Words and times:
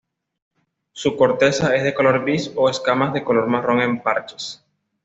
Su 0.93 1.15
corteza 1.15 1.75
es 1.75 1.83
de 1.83 1.93
color 1.93 2.21
gris 2.23 2.51
o 2.55 2.71
escamas 2.71 3.13
de 3.13 3.23
color 3.23 3.45
marrón 3.45 3.81
en 3.83 4.01
parches. 4.01 4.65